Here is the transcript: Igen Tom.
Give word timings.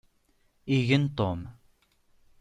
Igen 0.65 1.13
Tom. 1.15 1.39